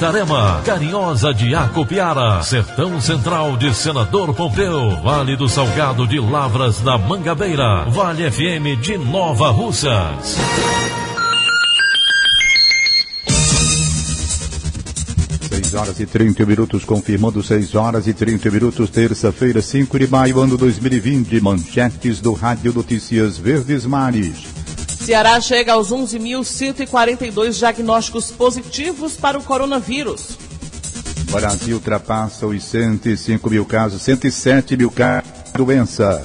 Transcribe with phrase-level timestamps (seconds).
[0.00, 6.96] Itarema, Carinhosa de Acopiara, Sertão Central de Senador Pompeu, Vale do Salgado de Lavras da
[6.96, 10.38] Mangabeira, Vale FM de Nova Russas.
[15.78, 20.56] Horas e 30 minutos, confirmando 6 horas e 30 minutos, terça-feira, 5 de maio, ano
[20.56, 21.40] 2020.
[21.42, 24.59] Manchetes do Rádio Notícias Verdes Mares.
[25.10, 30.38] Ceará chega aos 11.142 diagnósticos positivos para o coronavírus.
[31.32, 36.22] Brasil ultrapassa os 105 mil casos, 107 mil casos de doença.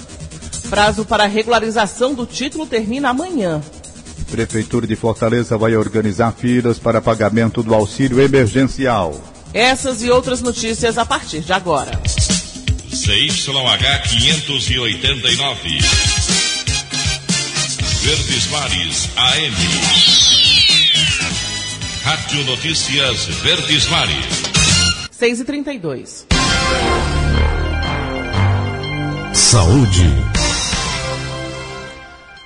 [0.69, 3.59] Prazo para regularização do título termina amanhã.
[4.30, 9.19] Prefeitura de Fortaleza vai organizar filas para pagamento do auxílio emergencial.
[9.52, 12.00] Essas e outras notícias a partir de agora.
[12.94, 16.44] CYH 589.
[18.05, 19.55] Verdes Mares AM.
[22.03, 25.09] Rádio Notícias Verdes Mares.
[25.09, 26.27] 6 e 32
[29.33, 30.03] Saúde.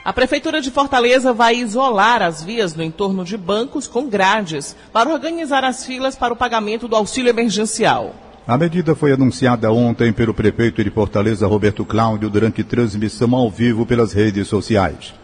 [0.05, 5.09] A Prefeitura de Fortaleza vai isolar as vias no entorno de bancos com grades para
[5.09, 8.15] organizar as filas para o pagamento do auxílio emergencial.
[8.47, 13.85] A medida foi anunciada ontem pelo prefeito de Fortaleza, Roberto Cláudio, durante transmissão ao vivo
[13.85, 15.18] pelas redes sociais.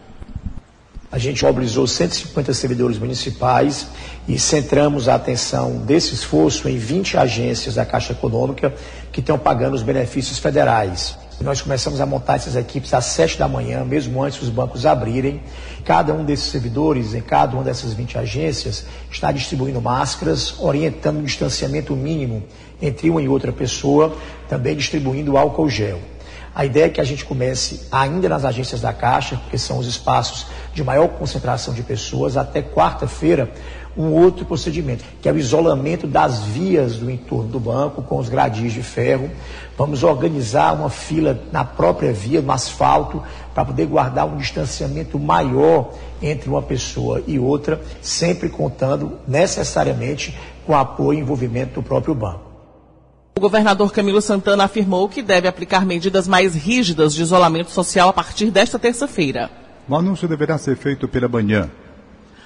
[1.16, 3.86] A gente mobilizou 150 servidores municipais
[4.28, 8.74] e centramos a atenção desse esforço em 20 agências da Caixa Econômica
[9.10, 11.16] que estão pagando os benefícios federais.
[11.40, 15.40] Nós começamos a montar essas equipes às 7 da manhã, mesmo antes dos bancos abrirem.
[15.86, 21.22] Cada um desses servidores, em cada uma dessas 20 agências, está distribuindo máscaras, orientando o
[21.22, 22.42] distanciamento mínimo
[22.82, 24.14] entre uma e outra pessoa,
[24.50, 25.98] também distribuindo álcool gel.
[26.56, 29.86] A ideia é que a gente comece ainda nas agências da Caixa, porque são os
[29.86, 33.52] espaços de maior concentração de pessoas, até quarta-feira,
[33.94, 38.30] um outro procedimento, que é o isolamento das vias do entorno do banco com os
[38.30, 39.30] gradis de ferro.
[39.76, 43.22] Vamos organizar uma fila na própria via, no asfalto,
[43.54, 45.92] para poder guardar um distanciamento maior
[46.22, 50.34] entre uma pessoa e outra, sempre contando necessariamente
[50.64, 52.45] com apoio e envolvimento do próprio banco.
[53.36, 58.12] O governador Camilo Santana afirmou que deve aplicar medidas mais rígidas de isolamento social a
[58.12, 59.50] partir desta terça-feira.
[59.86, 61.70] O anúncio deverá ser feito pela manhã.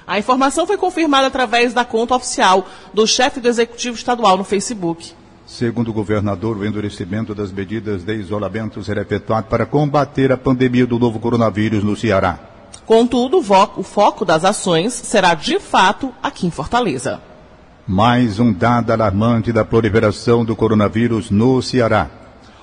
[0.05, 5.13] A informação foi confirmada através da conta oficial do chefe do Executivo Estadual no Facebook.
[5.47, 10.89] Segundo o governador, o endurecimento das medidas de isolamento será efetuado para combater a pandemia
[10.89, 12.37] do novo coronavírus no Ceará.
[12.85, 17.30] Contudo, o foco das ações será de fato aqui em Fortaleza.
[17.93, 22.09] Mais um dado alarmante da proliferação do coronavírus no Ceará.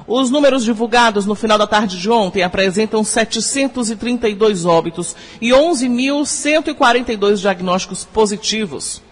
[0.07, 8.05] Os números divulgados no final da tarde de ontem apresentam 732 óbitos e 11.142 diagnósticos
[8.05, 9.03] positivos.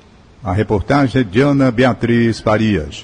[0.41, 3.03] A reportagem é de Ana Beatriz Farias.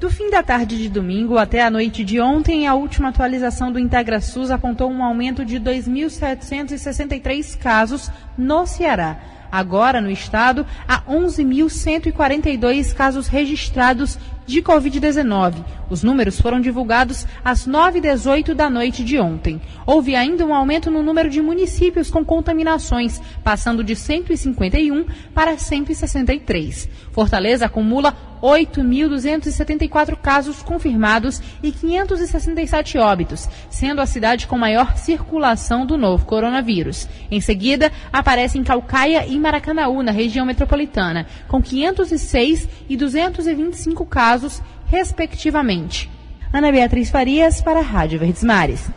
[0.00, 3.78] Do fim da tarde de domingo até a noite de ontem, a última atualização do
[3.78, 9.37] IntegraSUS apontou um aumento de 2.763 casos no Ceará.
[9.50, 15.62] Agora, no estado, há 11.142 casos registrados de Covid-19.
[15.90, 19.60] Os números foram divulgados às 9h18 da noite de ontem.
[19.86, 25.04] Houve ainda um aumento no número de municípios com contaminações, passando de 151
[25.34, 26.88] para 163.
[27.12, 35.96] Fortaleza acumula 8.274 casos confirmados e 567 óbitos, sendo a cidade com maior circulação do
[35.96, 37.08] novo coronavírus.
[37.30, 44.37] Em seguida, aparecem Calcaia e Maracanaú, na região metropolitana, com 506 e 225 casos,
[44.86, 46.10] respectivamente.
[46.52, 48.88] Ana Beatriz Farias, para a Rádio Verdes Mares.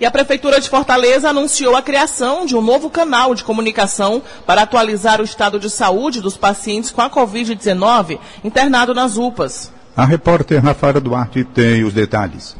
[0.00, 4.62] E a Prefeitura de Fortaleza anunciou a criação de um novo canal de comunicação para
[4.62, 9.70] atualizar o estado de saúde dos pacientes com a Covid-19 internado nas UPAs.
[9.94, 12.56] A repórter Rafaela Duarte tem os detalhes.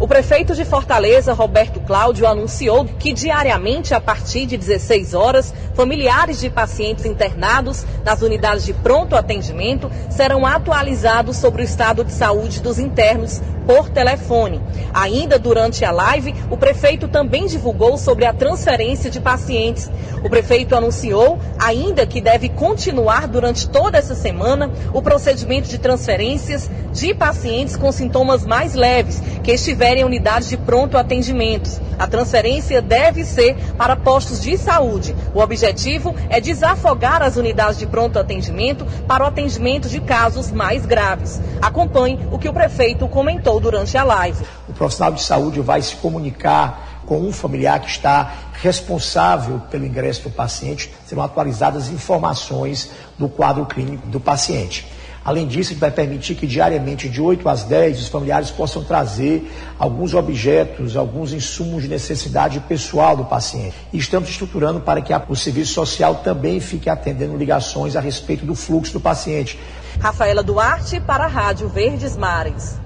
[0.00, 6.40] O prefeito de Fortaleza, Roberto Cláudio, anunciou que diariamente, a partir de 16 horas, familiares
[6.40, 12.60] de pacientes internados nas unidades de pronto atendimento serão atualizados sobre o estado de saúde
[12.60, 14.60] dos internos por telefone.
[14.92, 19.90] Ainda durante a live, o prefeito também divulgou sobre a transferência de pacientes.
[20.24, 26.68] O prefeito anunciou ainda que deve continuar durante toda essa semana o procedimento de transferências
[26.92, 31.70] de pacientes com sintomas mais leves que estiverem em unidades de pronto atendimento.
[31.98, 35.14] A transferência deve ser para postos de saúde.
[35.34, 40.86] O objetivo é desafogar as unidades de pronto atendimento para o atendimento de casos mais
[40.86, 41.40] graves.
[41.60, 44.44] Acompanhe o que o prefeito comentou durante a live.
[44.68, 48.32] O profissional de saúde vai se comunicar com um familiar que está
[48.62, 54.86] responsável pelo ingresso do paciente, serão atualizadas informações do quadro clínico do paciente.
[55.24, 58.84] Além disso, a gente vai permitir que diariamente, de 8 às 10, os familiares possam
[58.84, 63.74] trazer alguns objetos, alguns insumos de necessidade pessoal do paciente.
[63.90, 68.54] E estamos estruturando para que o serviço social também fique atendendo ligações a respeito do
[68.54, 69.58] fluxo do paciente.
[69.98, 72.78] Rafaela Duarte, para a Rádio Verdes Mares.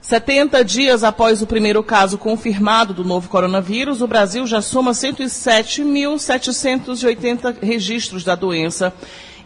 [0.00, 7.56] 70 dias após o primeiro caso confirmado do novo coronavírus, o Brasil já soma 107.780
[7.60, 8.94] registros da doença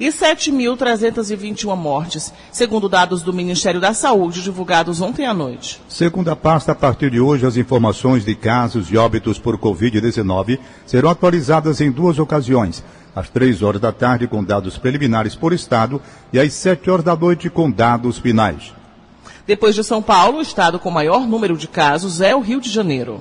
[0.01, 5.79] e 7.321 mortes, segundo dados do Ministério da Saúde divulgados ontem à noite.
[5.91, 10.59] Segundo a pasta, a partir de hoje, as informações de casos e óbitos por Covid-19
[10.87, 12.83] serão atualizadas em duas ocasiões.
[13.15, 16.01] Às três horas da tarde, com dados preliminares por estado,
[16.33, 18.73] e às sete horas da noite, com dados finais.
[19.47, 22.71] Depois de São Paulo, o estado com maior número de casos é o Rio de
[22.71, 23.21] Janeiro.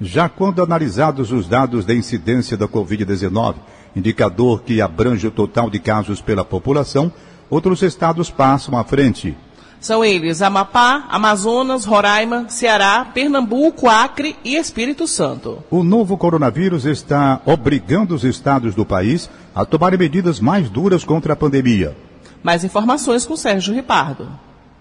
[0.00, 3.56] Já quando analisados os dados da incidência da Covid-19,
[3.94, 7.12] indicador que abrange o total de casos pela população,
[7.50, 9.36] outros estados passam à frente.
[9.80, 15.62] São eles Amapá, Amazonas, Roraima, Ceará, Pernambuco, Acre e Espírito Santo.
[15.70, 21.32] O novo coronavírus está obrigando os estados do país a tomarem medidas mais duras contra
[21.32, 21.96] a pandemia.
[22.42, 24.28] Mais informações com Sérgio Ripardo.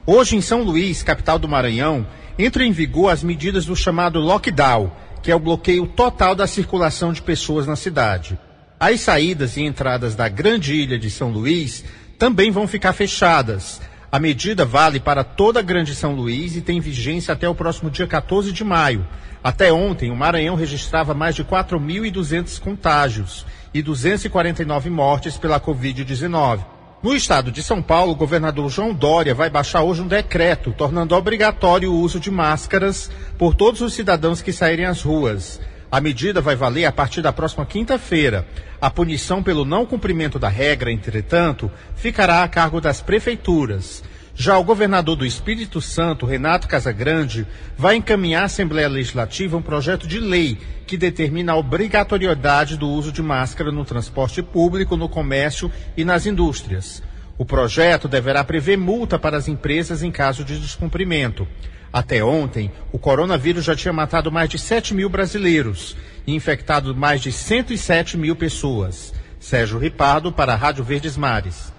[0.06, 2.08] Hoje, em São Luís, capital do Maranhão,
[2.40, 7.14] entram em vigor as medidas do chamado lockdown, que é o bloqueio total da circulação
[7.14, 8.40] de pessoas na cidade.
[8.80, 11.84] As saídas e entradas da grande ilha de São Luís
[12.20, 13.82] também vão ficar fechadas.
[14.12, 17.90] A medida vale para toda a Grande São Luís e tem vigência até o próximo
[17.90, 19.06] dia 14 de maio.
[19.44, 26.60] Até ontem, o Maranhão registrava mais de 4.200 contágios e 249 mortes pela Covid-19.
[27.02, 31.16] No estado de São Paulo, o governador João Dória vai baixar hoje um decreto tornando
[31.16, 33.10] obrigatório o uso de máscaras
[33.40, 35.60] por todos os cidadãos que saírem às ruas.
[35.90, 38.46] A medida vai valer a partir da próxima quinta-feira.
[38.82, 44.04] A punição pelo não cumprimento da regra, entretanto, ficará a cargo das prefeituras.
[44.36, 47.48] Já o governador do Espírito Santo, Renato Casagrande,
[47.78, 53.12] vai encaminhar à Assembleia Legislativa um projeto de lei que determina a obrigatoriedade do uso
[53.12, 57.02] de máscara no transporte público, no comércio e nas indústrias.
[57.38, 61.48] O projeto deverá prever multa para as empresas em caso de descumprimento.
[61.98, 65.98] Até ontem, o coronavírus já tinha matado mais de 7 mil brasileiros
[66.28, 69.12] e infectado mais de 107 mil pessoas.
[69.40, 71.74] Sérgio Ripardo, para a Rádio Verdes Mares.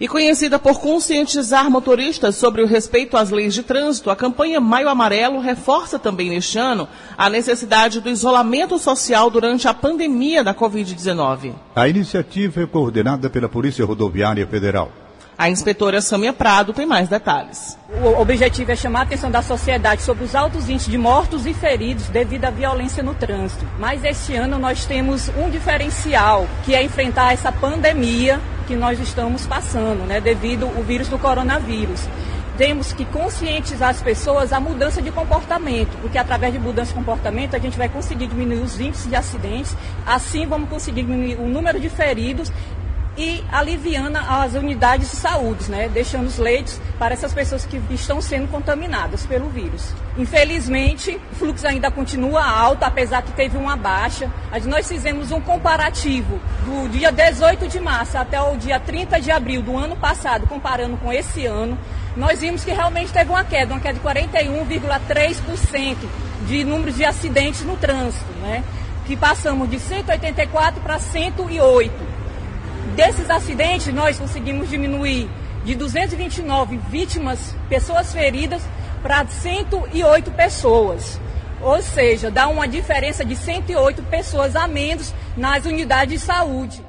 [0.00, 4.88] E conhecida por conscientizar motoristas sobre o respeito às leis de trânsito, a campanha Maio
[4.88, 11.52] Amarelo reforça também neste ano a necessidade do isolamento social durante a pandemia da Covid-19.
[11.76, 14.90] A iniciativa é coordenada pela Polícia Rodoviária Federal.
[15.38, 17.78] A inspetora Samia Prado tem mais detalhes.
[18.02, 21.54] O objetivo é chamar a atenção da sociedade sobre os altos índices de mortos e
[21.54, 23.64] feridos devido à violência no trânsito.
[23.78, 29.46] Mas este ano nós temos um diferencial, que é enfrentar essa pandemia que nós estamos
[29.46, 32.08] passando, né, devido ao vírus do coronavírus
[32.58, 37.54] temos que conscientizar as pessoas a mudança de comportamento, porque através de mudança de comportamento
[37.54, 41.78] a gente vai conseguir diminuir os índices de acidentes, assim vamos conseguir diminuir o número
[41.78, 42.50] de feridos
[43.18, 45.88] e aliviando as unidades de saúde, né?
[45.88, 49.92] deixando os leitos para essas pessoas que estão sendo contaminadas pelo vírus.
[50.16, 54.30] Infelizmente, o fluxo ainda continua alto, apesar que teve uma baixa.
[54.66, 59.62] Nós fizemos um comparativo do dia 18 de março até o dia 30 de abril
[59.62, 61.76] do ano passado, comparando com esse ano.
[62.16, 65.96] Nós vimos que realmente teve uma queda, uma queda de 41,3%
[66.46, 68.62] de números de acidentes no trânsito, né?
[69.06, 72.07] que passamos de 184 para 108
[72.98, 75.30] desses acidentes, nós conseguimos diminuir
[75.64, 78.60] de 229 vítimas, pessoas feridas,
[79.00, 81.20] para 108 pessoas.
[81.62, 86.82] Ou seja, dá uma diferença de 108 pessoas a menos nas unidades de saúde.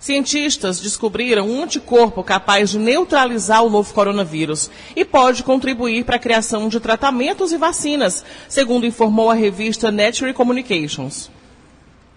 [0.00, 6.20] Cientistas descobriram um anticorpo capaz de neutralizar o novo coronavírus e pode contribuir para a
[6.20, 11.30] criação de tratamentos e vacinas, segundo informou a revista Nature Communications.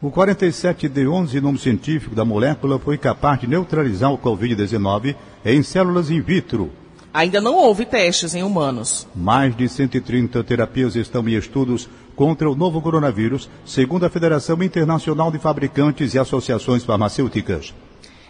[0.01, 5.15] O 47D11, nome científico da molécula, foi capaz de neutralizar o Covid-19
[5.45, 6.71] em células in vitro.
[7.13, 9.07] Ainda não houve testes em humanos.
[9.15, 15.31] Mais de 130 terapias estão em estudos contra o novo coronavírus, segundo a Federação Internacional
[15.31, 17.71] de Fabricantes e Associações Farmacêuticas.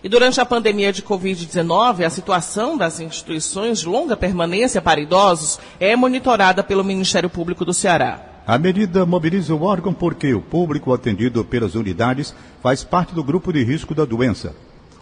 [0.04, 5.58] E durante a pandemia de Covid-19, a situação das instituições de longa permanência para idosos
[5.80, 8.31] é monitorada pelo Ministério Público do Ceará.
[8.46, 13.54] A medida mobiliza o órgão porque o público atendido pelas unidades faz parte do grupo
[13.54, 14.56] de risco da doença.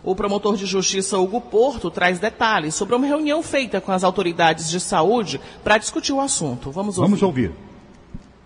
[0.03, 4.69] O promotor de justiça Hugo Porto traz detalhes sobre uma reunião feita com as autoridades
[4.69, 6.72] de saúde para discutir o assunto.
[6.72, 7.10] Vamos ouvir.
[7.10, 7.51] Vamos ouvir.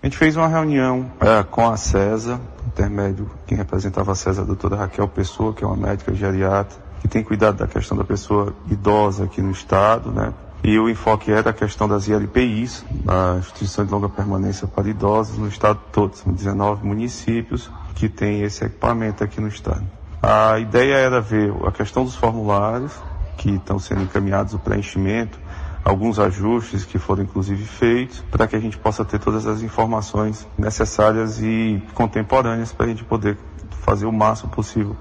[0.01, 4.45] A gente fez uma reunião é, com a CESA, intermédio, quem representava a CESA, a
[4.45, 8.53] doutora Raquel Pessoa, que é uma médica geriatra, que tem cuidado da questão da pessoa
[8.69, 10.33] idosa aqui no estado, né?
[10.63, 15.37] E o enfoque era a questão das ILPIs, a Instituição de Longa Permanência para Idosos,
[15.37, 16.15] no estado todo.
[16.15, 19.83] São 19 municípios que têm esse equipamento aqui no estado.
[20.21, 22.93] A ideia era ver a questão dos formulários,
[23.35, 25.37] que estão sendo encaminhados o preenchimento,
[25.83, 30.47] alguns ajustes que foram inclusive feitos para que a gente possa ter todas as informações
[30.57, 33.37] necessárias e contemporâneas para a gente poder
[33.81, 34.95] fazer o máximo possível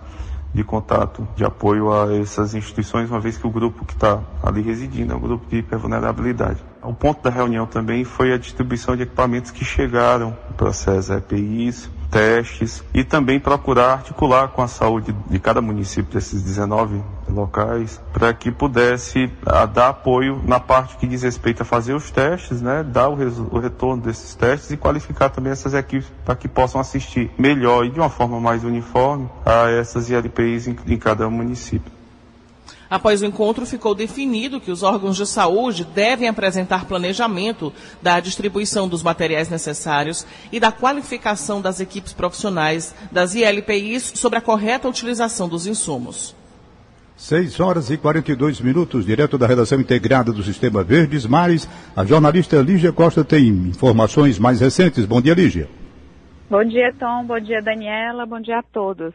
[0.54, 4.60] de contato, de apoio a essas instituições, uma vez que o grupo que está ali
[4.60, 6.62] residindo é um grupo de hipervulnerabilidade.
[6.82, 11.16] O ponto da reunião também foi a distribuição de equipamentos que chegaram para a CESA
[11.18, 18.00] EPIs, testes e também procurar articular com a saúde de cada município desses 19 locais
[18.12, 22.10] para que pudesse a, ah, dar apoio na parte que diz respeito a fazer os
[22.10, 26.48] testes, né, dar o, o retorno desses testes e qualificar também essas equipes para que
[26.48, 31.28] possam assistir melhor e de uma forma mais uniforme a essas ILPIs em, em cada
[31.28, 32.02] município.
[32.92, 37.72] Após o encontro, ficou definido que os órgãos de saúde devem apresentar planejamento
[38.02, 44.42] da distribuição dos materiais necessários e da qualificação das equipes profissionais das ILPIs sobre a
[44.42, 46.34] correta utilização dos insumos.
[47.16, 52.56] 6 horas e 42 minutos, direto da redação integrada do Sistema Verdes Mares, a jornalista
[52.60, 55.04] Lígia Costa tem informações mais recentes.
[55.04, 55.68] Bom dia, Lígia.
[56.50, 57.24] Bom dia, Tom.
[57.24, 58.26] Bom dia, Daniela.
[58.26, 59.14] Bom dia a todos.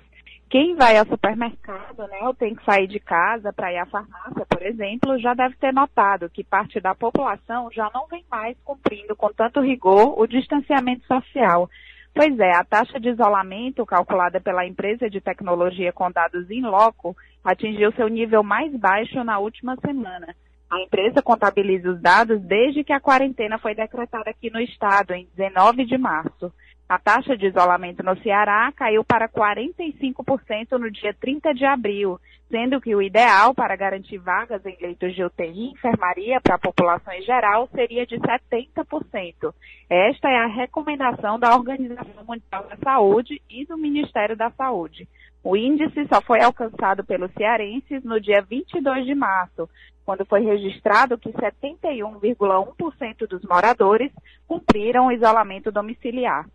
[0.50, 4.46] Quem vai ao supermercado, né, ou tem que sair de casa para ir à farmácia,
[4.50, 9.14] por exemplo, já deve ter notado que parte da população já não vem mais cumprindo
[9.14, 11.70] com tanto rigor o distanciamento social.
[12.18, 17.16] Pois é, a taxa de isolamento calculada pela empresa de tecnologia com dados em loco
[17.44, 20.36] atingiu seu nível mais baixo na última semana.
[20.68, 25.28] A empresa contabiliza os dados desde que a quarentena foi decretada aqui no estado, em
[25.38, 26.52] 19 de março.
[26.90, 32.18] A taxa de isolamento no Ceará caiu para 45% no dia 30 de abril,
[32.50, 36.60] sendo que o ideal para garantir vagas em leitos de UTI e enfermaria para a
[36.60, 39.54] população em geral seria de 70%.
[39.90, 45.06] Esta é a recomendação da Organização Mundial da Saúde e do Ministério da Saúde.
[45.44, 49.70] O índice só foi alcançado pelos cearenses no dia 22 de março,
[50.06, 54.10] quando foi registrado que 71,1% dos moradores
[54.48, 56.46] cumpriram o isolamento domiciliar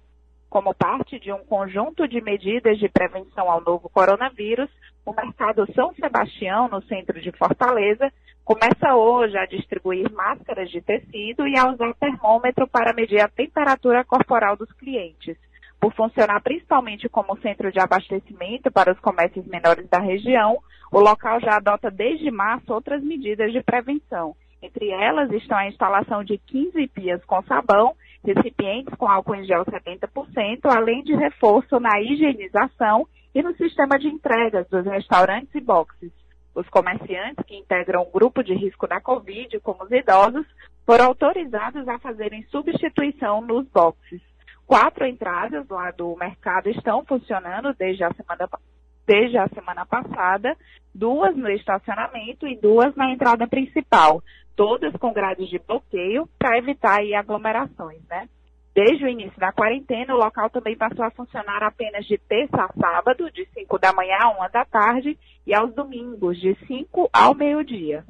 [0.52, 4.68] como parte de um conjunto de medidas de prevenção ao novo coronavírus,
[5.02, 8.12] o mercado São Sebastião, no centro de Fortaleza,
[8.44, 14.04] começa hoje a distribuir máscaras de tecido e a usar termômetro para medir a temperatura
[14.04, 15.38] corporal dos clientes.
[15.80, 20.58] Por funcionar principalmente como centro de abastecimento para os comércios menores da região,
[20.92, 24.36] o local já adota desde março outras medidas de prevenção.
[24.60, 29.64] Entre elas estão a instalação de 15 pias com sabão recipientes com álcool em gel
[29.64, 36.12] 70%, além de reforço na higienização e no sistema de entregas dos restaurantes e boxes.
[36.54, 40.46] Os comerciantes que integram o grupo de risco da Covid, como os idosos,
[40.84, 44.20] foram autorizados a fazerem substituição nos boxes.
[44.66, 48.48] Quatro entradas lá do mercado estão funcionando desde a semana,
[49.06, 50.56] desde a semana passada,
[50.94, 54.22] duas no estacionamento e duas na entrada principal
[54.56, 58.28] todas com grades de bloqueio para evitar aí, aglomerações, né?
[58.74, 62.72] Desde o início da quarentena, o local também passou a funcionar apenas de terça a
[62.72, 67.34] sábado, de 5 da manhã a 1 da tarde, e aos domingos, de 5 ao
[67.34, 68.04] meio-dia.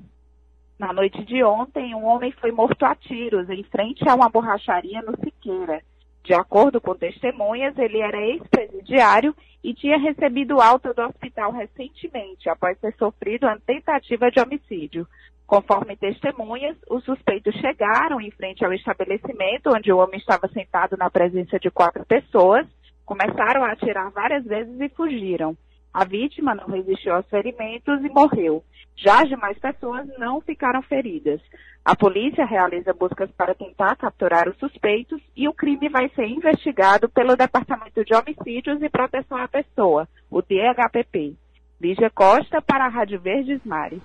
[0.79, 5.03] Na noite de ontem, um homem foi morto a tiros em frente a uma borracharia
[5.03, 5.83] no Siqueira.
[6.25, 12.79] De acordo com testemunhas, ele era ex-presidiário e tinha recebido alta do hospital recentemente, após
[12.79, 15.07] ter sofrido uma tentativa de homicídio.
[15.47, 21.11] Conforme testemunhas, os suspeitos chegaram em frente ao estabelecimento onde o homem estava sentado na
[21.11, 22.67] presença de quatro pessoas,
[23.05, 25.57] começaram a atirar várias vezes e fugiram.
[25.93, 28.65] A vítima não resistiu aos ferimentos e morreu.
[28.97, 31.41] Já as demais pessoas não ficaram feridas.
[31.85, 37.09] A polícia realiza buscas para tentar capturar os suspeitos e o crime vai ser investigado
[37.09, 41.35] pelo Departamento de Homicídios e Proteção à Pessoa, o DHPP.
[41.81, 44.03] Lígia Costa para a Rádio Verdes Mares.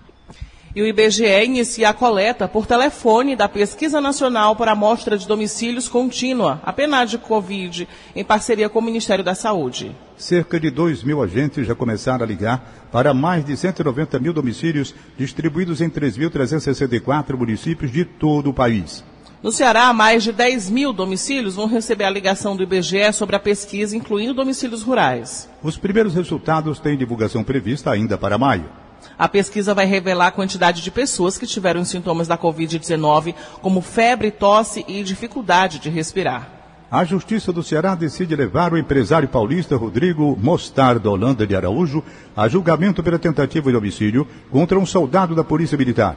[0.77, 5.89] E o IBGE inicia a coleta por telefone da Pesquisa Nacional por Amostra de Domicílios
[5.89, 9.95] Contínua, a PNAD Covid, em parceria com o Ministério da Saúde.
[10.15, 14.93] Cerca de 2 mil agentes já começaram a ligar para mais de 190 mil domicílios
[15.17, 19.03] distribuídos em 3.364 municípios de todo o país.
[19.41, 23.39] No Ceará, mais de 10 mil domicílios vão receber a ligação do IBGE sobre a
[23.39, 25.49] pesquisa, incluindo domicílios rurais.
[25.63, 28.86] Os primeiros resultados têm divulgação prevista ainda para maio.
[29.17, 34.31] A pesquisa vai revelar a quantidade de pessoas que tiveram sintomas da Covid-19, como febre,
[34.31, 36.57] tosse e dificuldade de respirar.
[36.89, 42.01] A Justiça do Ceará decide levar o empresário paulista Rodrigo Mostarda Holanda de Araújo
[42.35, 46.15] a julgamento pela tentativa de homicídio contra um soldado da Polícia Militar.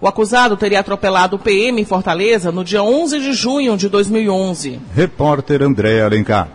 [0.00, 4.80] O acusado teria atropelado o PM em Fortaleza no dia 11 de junho de 2011.
[4.94, 6.48] Repórter André Alencar.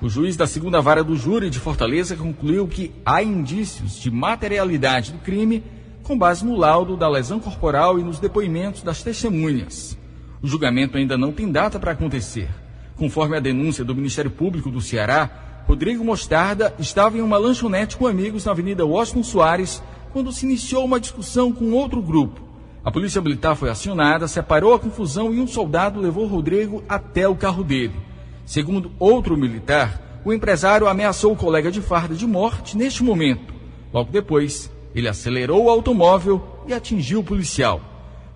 [0.00, 5.10] O juiz da segunda vara do júri de Fortaleza concluiu que há indícios de materialidade
[5.10, 5.64] do crime
[6.04, 9.98] com base no laudo da lesão corporal e nos depoimentos das testemunhas.
[10.40, 12.48] O julgamento ainda não tem data para acontecer.
[12.96, 18.06] Conforme a denúncia do Ministério Público do Ceará, Rodrigo Mostarda estava em uma lanchonete com
[18.06, 22.40] amigos na Avenida Washington Soares quando se iniciou uma discussão com outro grupo.
[22.84, 27.34] A polícia militar foi acionada, separou a confusão e um soldado levou Rodrigo até o
[27.34, 28.07] carro dele.
[28.48, 33.52] Segundo outro militar, o empresário ameaçou o colega de farda de morte neste momento.
[33.92, 37.78] Logo depois, ele acelerou o automóvel e atingiu o policial.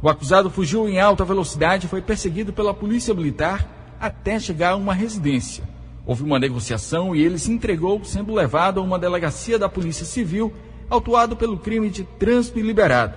[0.03, 4.77] O acusado fugiu em alta velocidade e foi perseguido pela polícia militar até chegar a
[4.77, 5.65] uma residência.
[6.05, 10.53] Houve uma negociação e ele se entregou, sendo levado a uma delegacia da Polícia Civil,
[10.91, 13.17] autuado pelo crime de trânsito liberado.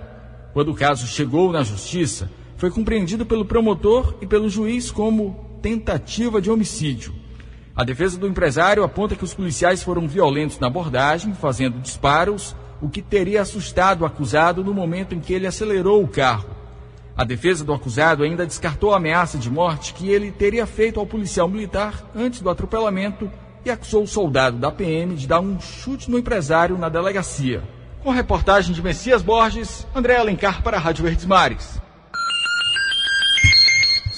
[0.54, 6.40] Quando o caso chegou na Justiça, foi compreendido pelo promotor e pelo juiz como tentativa
[6.40, 7.12] de homicídio.
[7.76, 12.88] A defesa do empresário aponta que os policiais foram violentos na abordagem, fazendo disparos, o
[12.88, 16.48] que teria assustado o acusado no momento em que ele acelerou o carro.
[17.18, 21.08] A defesa do acusado ainda descartou a ameaça de morte que ele teria feito ao
[21.08, 23.28] policial militar antes do atropelamento
[23.66, 27.64] e acusou o soldado da PM de dar um chute no empresário na delegacia.
[28.04, 31.84] Com reportagem de Messias Borges, André Alencar para a Rádio Verdes Mares.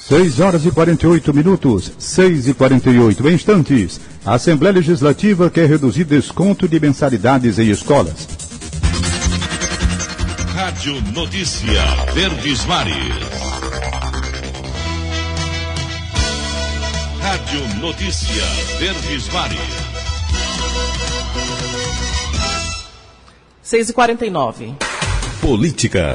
[0.08, 4.00] 6 horas e 48 minutos, 6 e 48 em instantes.
[4.24, 8.26] A Assembleia Legislativa quer reduzir desconto de mensalidades em escolas.
[10.54, 11.82] Rádio Notícia
[12.14, 12.96] Verdes Mares.
[17.20, 18.44] Rádio Notícia
[18.78, 19.58] Verdes Mares.
[23.62, 24.74] 6 e 49
[25.42, 26.14] Política.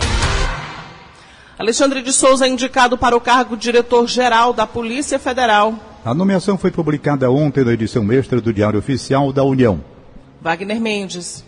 [1.57, 5.75] Alexandre de Souza é indicado para o cargo diretor-geral da Polícia Federal.
[6.03, 9.79] A nomeação foi publicada ontem na edição extra do Diário Oficial da União.
[10.41, 11.45] Wagner Mendes.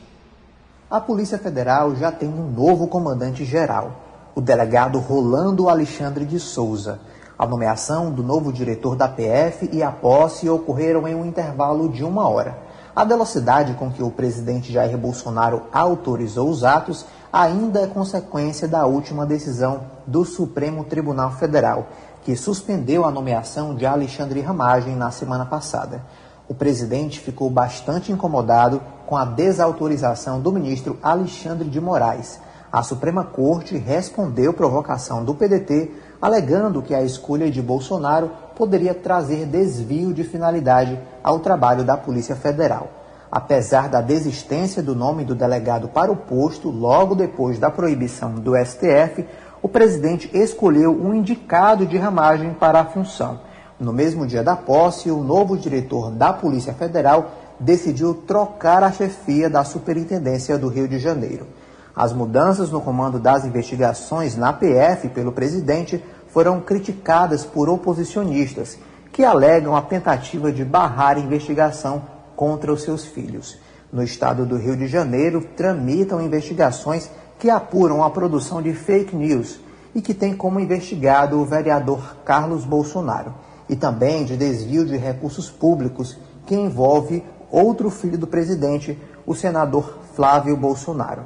[0.92, 7.00] A Polícia Federal já tem um novo comandante-geral, o delegado Rolando Alexandre de Souza.
[7.38, 12.04] A nomeação do novo diretor da PF e a posse ocorreram em um intervalo de
[12.04, 12.60] uma hora.
[12.96, 18.86] A velocidade com que o presidente Jair Bolsonaro autorizou os atos ainda é consequência da
[18.86, 21.90] última decisão do Supremo Tribunal Federal,
[22.24, 26.02] que suspendeu a nomeação de Alexandre Ramagem na semana passada.
[26.48, 32.40] O presidente ficou bastante incomodado com a desautorização do ministro Alexandre de Moraes.
[32.72, 39.46] A Suprema Corte respondeu provocação do PDT, alegando que a escolha de Bolsonaro poderia trazer
[39.46, 43.05] desvio de finalidade ao trabalho da Polícia Federal.
[43.36, 48.56] Apesar da desistência do nome do delegado para o posto logo depois da proibição do
[48.56, 49.26] STF,
[49.62, 53.42] o presidente escolheu um indicado de ramagem para a função.
[53.78, 59.50] No mesmo dia da posse, o novo diretor da Polícia Federal decidiu trocar a chefia
[59.50, 61.46] da Superintendência do Rio de Janeiro.
[61.94, 68.80] As mudanças no comando das investigações na PF pelo presidente foram criticadas por oposicionistas,
[69.12, 73.58] que alegam a tentativa de barrar a investigação contra os seus filhos.
[73.92, 79.60] No estado do Rio de Janeiro, tramitam investigações que apuram a produção de fake news
[79.94, 83.34] e que tem como investigado o vereador Carlos Bolsonaro,
[83.70, 90.00] e também de desvio de recursos públicos que envolve outro filho do presidente, o senador
[90.16, 91.24] Flávio Bolsonaro.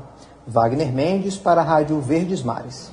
[0.48, 2.92] Wagner Mendes para a Rádio Verdes Mares.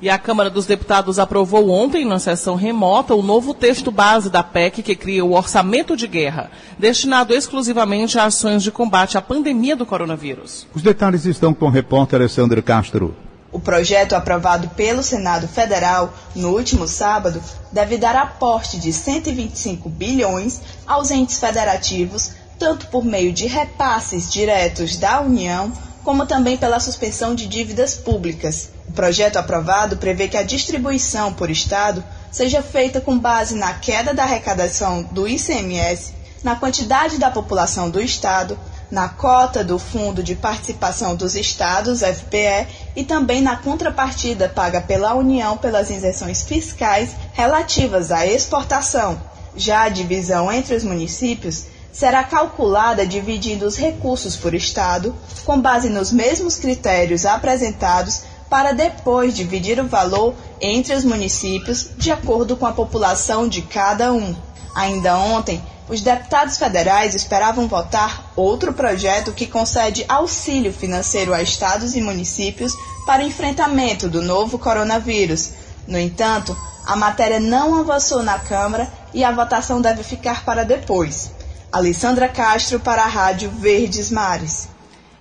[0.00, 4.44] E a Câmara dos Deputados aprovou ontem, na sessão remota, o novo texto base da
[4.44, 9.74] PEC que cria o orçamento de guerra, destinado exclusivamente a ações de combate à pandemia
[9.74, 10.68] do coronavírus.
[10.72, 13.16] Os detalhes estão com o repórter Alessandro Castro.
[13.50, 20.60] O projeto aprovado pelo Senado Federal no último sábado deve dar aporte de 125 bilhões
[20.86, 25.72] aos entes federativos, tanto por meio de repasses diretos da União,
[26.08, 28.70] como também pela suspensão de dívidas públicas.
[28.88, 34.14] O projeto aprovado prevê que a distribuição por Estado seja feita com base na queda
[34.14, 38.58] da arrecadação do ICMS, na quantidade da população do Estado,
[38.90, 42.66] na cota do Fundo de Participação dos Estados, FPE,
[42.96, 49.20] e também na contrapartida paga pela União pelas isenções fiscais relativas à exportação.
[49.54, 51.66] Já a divisão entre os municípios
[51.98, 55.12] será calculada dividindo os recursos por Estado,
[55.44, 62.12] com base nos mesmos critérios apresentados, para depois dividir o valor entre os municípios de
[62.12, 64.32] acordo com a população de cada um.
[64.76, 71.96] Ainda ontem, os deputados federais esperavam votar outro projeto que concede auxílio financeiro a estados
[71.96, 72.74] e municípios
[73.06, 75.50] para enfrentamento do novo coronavírus.
[75.88, 76.56] No entanto,
[76.86, 81.36] a matéria não avançou na Câmara e a votação deve ficar para depois.
[81.70, 84.70] Alessandra Castro para a Rádio Verdes Mares.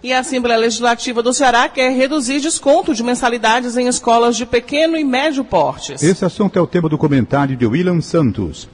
[0.02, 4.96] E a Assembleia Legislativa do Ceará quer reduzir desconto de mensalidades em escolas de pequeno
[4.96, 6.02] e médio portes.
[6.02, 8.70] Esse assunto é o tema do comentário de William Santos.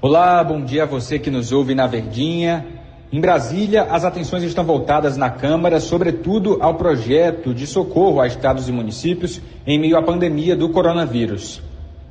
[0.00, 2.64] Olá, bom dia a você que nos ouve na Verdinha.
[3.10, 8.68] Em Brasília, as atenções estão voltadas na Câmara, sobretudo ao projeto de socorro a estados
[8.68, 11.60] e municípios em meio à pandemia do coronavírus.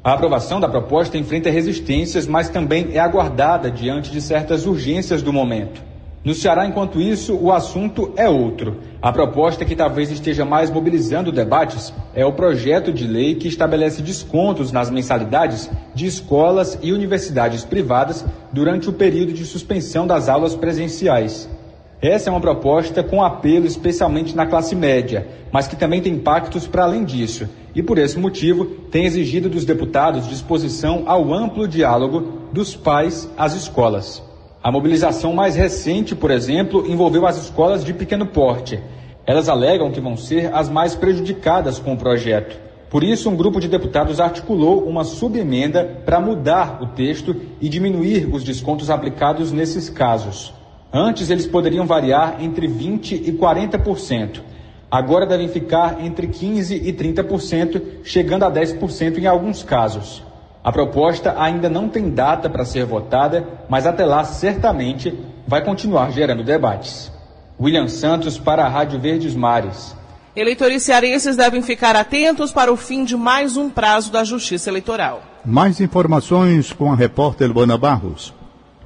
[0.04, 5.34] A aprovação da proposta enfrenta resistências, mas também é aguardada diante de certas urgências do
[5.34, 5.82] momento.
[6.24, 8.80] No Ceará, enquanto isso, o assunto é outro.
[9.02, 14.02] A proposta que talvez esteja mais mobilizando debates é o projeto de lei que estabelece
[14.02, 20.56] descontos nas mensalidades de escolas e universidades privadas durante o período de suspensão das aulas
[20.56, 21.50] presenciais.
[22.02, 26.68] Essa é uma proposta com apelo especialmente na classe média, mas que também tem impactos
[26.68, 32.50] para além disso, e por esse motivo tem exigido dos deputados disposição ao amplo diálogo
[32.54, 34.22] dos pais às escolas.
[34.62, 38.80] A mobilização mais recente, por exemplo, envolveu as escolas de pequeno porte.
[39.26, 42.60] Elas alegam que vão ser as mais prejudicadas com o projeto.
[42.92, 48.30] Por isso, um grupo de deputados articulou uma subemenda para mudar o texto e diminuir
[48.32, 50.57] os descontos aplicados nesses casos.
[50.98, 54.42] Antes, eles poderiam variar entre 20% e 40%.
[54.90, 60.24] Agora devem ficar entre 15% e 30%, chegando a 10% em alguns casos.
[60.64, 65.14] A proposta ainda não tem data para ser votada, mas até lá certamente
[65.48, 67.12] vai continuar gerando debates.
[67.62, 69.96] William Santos para a Rádio Verdes Mares.
[70.36, 75.22] Eleitores cearenses devem ficar atentos para o fim de mais um prazo da Justiça Eleitoral.
[75.46, 78.34] Mais informações com a repórter Luana Barros.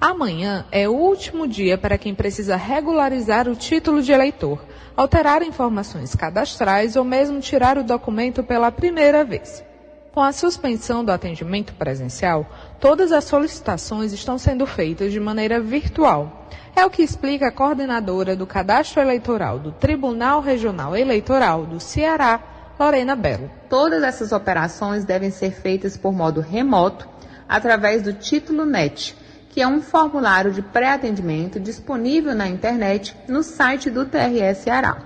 [0.02, 4.66] Amanhã é o último dia para quem precisa regularizar o título de eleitor,
[4.98, 9.64] alterar informações cadastrais ou mesmo tirar o documento pela primeira vez.
[10.12, 12.48] Com a suspensão do atendimento presencial,
[12.80, 16.48] todas as solicitações estão sendo feitas de maneira virtual.
[16.76, 22.40] É o que explica a coordenadora do Cadastro Eleitoral do Tribunal Regional Eleitoral do Ceará,
[22.80, 23.52] Lorena Belo.
[23.70, 27.08] Todas essas operações devem ser feitas por modo remoto,
[27.48, 29.21] através do Título NET,
[29.52, 34.98] que é um formulário de pré-atendimento disponível na internet no site do TRS Ceará.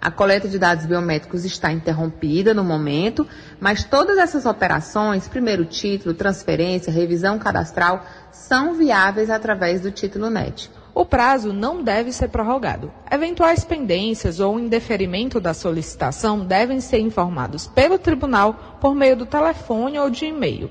[0.00, 3.26] A coleta de dados biométricos está interrompida no momento,
[3.60, 10.70] mas todas essas operações, primeiro título, transferência, revisão cadastral, são viáveis através do título NET.
[10.94, 12.92] O prazo não deve ser prorrogado.
[13.10, 19.98] Eventuais pendências ou indeferimento da solicitação devem ser informados pelo tribunal por meio do telefone
[19.98, 20.70] ou de e-mail.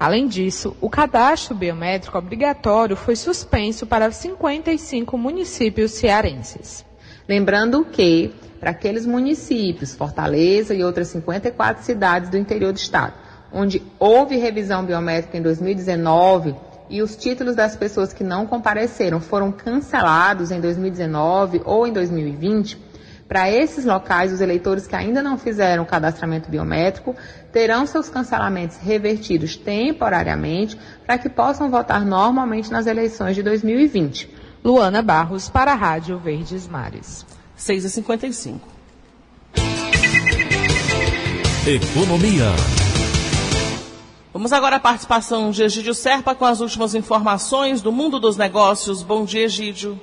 [0.00, 6.82] Além disso, o cadastro biométrico obrigatório foi suspenso para 55 municípios cearenses.
[7.28, 13.12] Lembrando que, para aqueles municípios, Fortaleza e outras 54 cidades do interior do estado,
[13.52, 16.54] onde houve revisão biométrica em 2019
[16.88, 22.78] e os títulos das pessoas que não compareceram foram cancelados em 2019 ou em 2020,
[23.30, 27.14] para esses locais, os eleitores que ainda não fizeram o cadastramento biométrico
[27.52, 34.28] terão seus cancelamentos revertidos temporariamente para que possam votar normalmente nas eleições de 2020.
[34.64, 37.24] Luana Barros para a Rádio Verdes Mares.
[37.56, 38.58] 6h55.
[41.68, 42.46] Economia.
[44.32, 49.04] Vamos agora à participação de Egídio Serpa com as últimas informações do mundo dos negócios.
[49.04, 50.00] Bom dia, Egídio.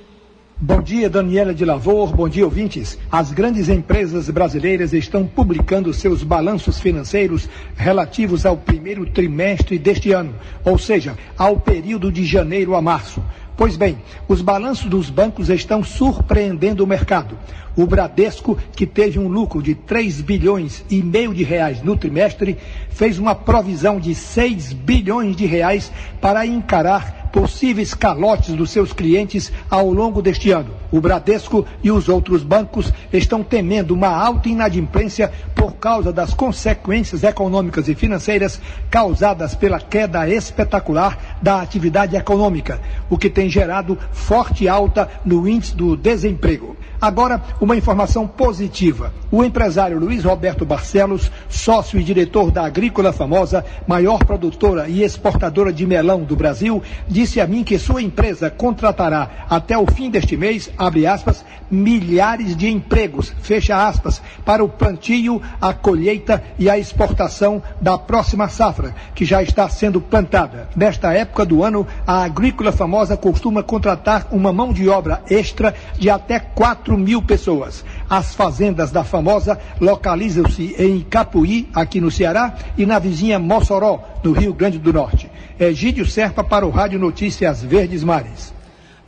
[0.60, 2.12] Bom dia, Daniela de Lavor.
[2.12, 2.98] Bom dia, ouvintes.
[3.12, 10.34] As grandes empresas brasileiras estão publicando seus balanços financeiros relativos ao primeiro trimestre deste ano,
[10.64, 13.22] ou seja, ao período de janeiro a março.
[13.56, 17.38] Pois bem, os balanços dos bancos estão surpreendendo o mercado.
[17.76, 22.56] O Bradesco, que teve um lucro de 3 bilhões e meio de reais no trimestre,
[22.90, 29.52] fez uma provisão de 6 bilhões de reais para encarar possíveis calotes dos seus clientes
[29.70, 30.70] ao longo deste ano.
[30.90, 37.22] O Bradesco e os outros bancos estão temendo uma alta inadimplência por causa das consequências
[37.22, 38.60] econômicas e financeiras
[38.90, 45.76] causadas pela queda espetacular da atividade econômica, o que tem gerado forte alta no índice
[45.76, 46.76] do desemprego.
[47.00, 49.12] Agora, uma informação positiva.
[49.30, 55.72] O empresário Luiz Roberto Barcelos, sócio e diretor da Agrícola Famosa, maior produtora e exportadora
[55.72, 60.36] de melão do Brasil, disse a mim que sua empresa contratará até o fim deste
[60.36, 66.78] mês, abre aspas, milhares de empregos, fecha aspas, para o plantio, a colheita e a
[66.78, 70.68] exportação da próxima safra, que já está sendo plantada.
[70.74, 76.10] Nesta época do ano, a Agrícola Famosa costuma contratar uma mão de obra extra de
[76.10, 76.40] até
[76.88, 77.84] 4 mil pessoas.
[78.08, 84.32] As fazendas da famosa localizam-se em Capuí, aqui no Ceará, e na vizinha Mossoró, no
[84.32, 85.30] Rio Grande do Norte.
[85.60, 88.57] Egídio Serpa para o Rádio Notícias Verdes Mares.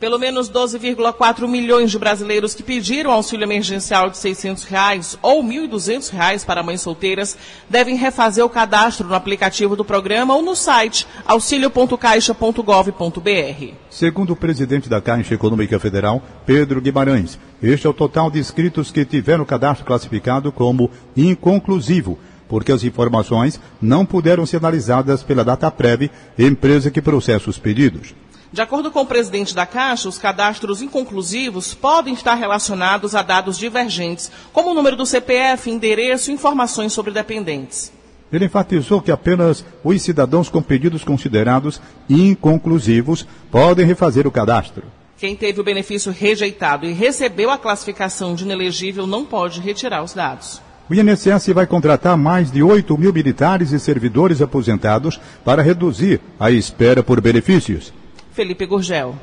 [0.01, 6.09] Pelo menos 12,4 milhões de brasileiros que pediram auxílio emergencial de 600 reais ou 1.200
[6.09, 7.37] reais para mães solteiras
[7.69, 13.73] devem refazer o cadastro no aplicativo do programa ou no site auxilio.caixa.gov.br.
[13.91, 18.89] Segundo o presidente da Caixa Econômica Federal, Pedro Guimarães, este é o total de inscritos
[18.89, 25.45] que tiveram o cadastro classificado como inconclusivo porque as informações não puderam ser analisadas pela
[25.45, 28.13] DataPrev, empresa que processa os pedidos.
[28.53, 33.57] De acordo com o presidente da Caixa, os cadastros inconclusivos podem estar relacionados a dados
[33.57, 37.93] divergentes, como o número do CPF, endereço e informações sobre dependentes.
[38.31, 44.83] Ele enfatizou que apenas os cidadãos com pedidos considerados inconclusivos podem refazer o cadastro.
[45.17, 50.13] Quem teve o benefício rejeitado e recebeu a classificação de inelegível não pode retirar os
[50.13, 50.61] dados.
[50.89, 56.51] O INSS vai contratar mais de 8 mil militares e servidores aposentados para reduzir a
[56.51, 57.93] espera por benefícios.
[58.31, 59.15] Felipe Gurgel.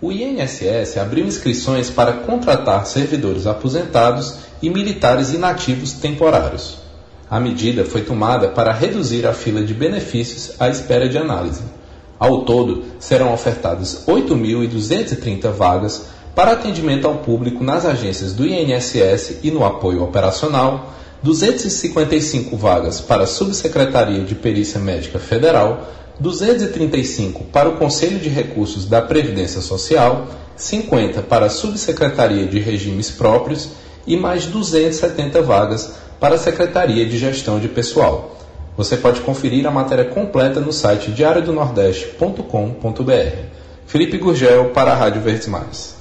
[0.00, 6.78] O INSS abriu inscrições para contratar servidores aposentados e militares inativos temporários.
[7.30, 11.62] A medida foi tomada para reduzir a fila de benefícios à espera de análise.
[12.18, 19.50] Ao todo, serão ofertadas 8.230 vagas para atendimento ao público nas agências do INSS e
[19.50, 20.92] no apoio operacional,
[21.22, 25.88] 255 vagas para a Subsecretaria de Perícia Médica Federal,
[26.20, 33.10] 235 para o Conselho de Recursos da Previdência Social, 50 para a Subsecretaria de Regimes
[33.10, 33.70] Próprios
[34.06, 38.38] e mais 270 vagas para a Secretaria de Gestão de Pessoal.
[38.76, 43.36] Você pode conferir a matéria completa no site diariodonordeste.com.br.
[43.86, 45.94] Felipe Gurgel para a Rádio Verdes Mares.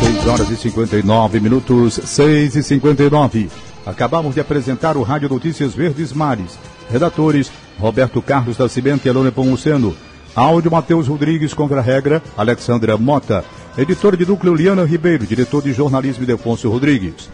[0.00, 3.50] 6 horas e 59 minutos, 6 e 59.
[3.90, 6.56] Acabamos de apresentar o Rádio Notícias Verdes Mares.
[6.88, 9.96] Redatores: Roberto Carlos da Cimento e Alone Pomuceno.
[10.34, 13.44] Áudio: Matheus Rodrigues, contra-regra, Alexandra Mota.
[13.76, 15.26] Editor de núcleo, Liana Ribeiro.
[15.26, 17.28] Diretor de jornalismo, Defonso Rodrigues.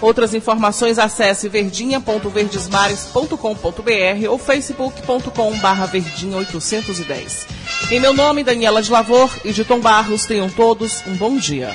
[0.00, 7.46] Outras informações acesse verdinha.verdesmares.com.br ou facebook.com.br verdinha810.
[7.90, 11.74] Em meu nome, Daniela de Lavor e de Tom Barros, tenham todos um bom dia.